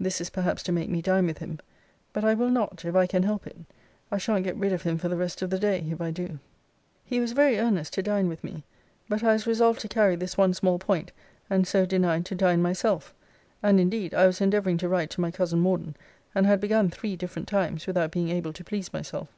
This 0.00 0.20
is 0.20 0.28
perhaps 0.28 0.64
to 0.64 0.72
make 0.72 0.88
me 0.90 1.00
dine 1.00 1.24
with 1.26 1.38
him. 1.38 1.60
But 2.12 2.24
I 2.24 2.34
will 2.34 2.48
not, 2.50 2.84
if 2.84 2.96
I 2.96 3.06
can 3.06 3.22
help 3.22 3.46
it. 3.46 3.58
I 4.10 4.18
shan't 4.18 4.42
get 4.42 4.56
rid 4.56 4.72
of 4.72 4.82
him 4.82 4.98
for 4.98 5.08
the 5.08 5.16
rest 5.16 5.40
of 5.40 5.50
the 5.50 5.58
day, 5.60 5.86
if 5.88 6.00
I 6.00 6.10
do. 6.10 6.40
He 7.04 7.20
was 7.20 7.30
very 7.30 7.60
earnest 7.60 7.92
to 7.92 8.02
dine 8.02 8.26
with 8.26 8.42
me. 8.42 8.64
But 9.08 9.22
I 9.22 9.34
was 9.34 9.46
resolved 9.46 9.78
to 9.82 9.88
carry 9.88 10.16
this 10.16 10.36
one 10.36 10.52
small 10.52 10.80
point; 10.80 11.12
and 11.48 11.64
so 11.64 11.86
denied 11.86 12.24
to 12.26 12.34
dine 12.34 12.60
myself. 12.60 13.14
And 13.62 13.78
indeed 13.78 14.14
I 14.14 14.26
was 14.26 14.40
endeavouring 14.40 14.78
to 14.78 14.88
write 14.88 15.10
to 15.10 15.20
my 15.20 15.30
cousin 15.30 15.60
Morden; 15.60 15.94
and 16.34 16.44
had 16.44 16.58
begun 16.60 16.90
three 16.90 17.14
different 17.14 17.46
times, 17.46 17.86
without 17.86 18.10
being 18.10 18.30
able 18.30 18.52
to 18.54 18.64
please 18.64 18.92
myself. 18.92 19.28